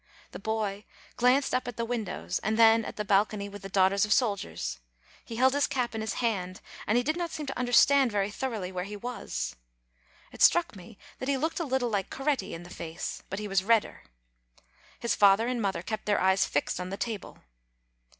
The 0.31 0.39
boy 0.39 0.85
glanced 1.15 1.53
up 1.53 1.67
at 1.67 1.77
the 1.77 1.85
windows, 1.85 2.39
and 2.39 2.57
then 2.57 2.83
at 2.85 2.95
the 2.95 3.05
balcony 3.05 3.47
with 3.47 3.61
the 3.61 3.69
Daughters 3.69 4.03
of 4.03 4.11
Soldiers; 4.11 4.79
he 5.23 5.35
held 5.35 5.53
his 5.53 5.67
cap 5.67 5.93
in 5.93 6.01
his 6.01 6.13
hand, 6.15 6.59
and 6.87 7.05
did 7.05 7.15
not 7.15 7.29
seem 7.29 7.45
to 7.45 7.55
understand 7.59 8.11
very 8.11 8.31
thoroughly 8.31 8.71
where 8.71 8.83
he 8.85 8.95
was. 8.97 9.55
It 10.31 10.41
struck 10.41 10.75
me 10.75 10.97
that 11.19 11.29
he 11.29 11.37
looked 11.37 11.59
a 11.59 11.65
little 11.65 11.89
like 11.91 12.09
Coretti, 12.09 12.55
in 12.55 12.63
the 12.63 12.71
face; 12.71 13.21
but 13.29 13.37
he 13.37 13.47
was 13.47 13.63
redder. 13.63 14.01
His 14.99 15.13
father 15.13 15.47
and 15.47 15.61
mother 15.61 15.83
kept 15.83 16.07
their 16.07 16.19
eyes 16.19 16.47
fixed 16.47 16.79
on 16.79 16.89
the 16.89 16.97
table. 16.97 17.37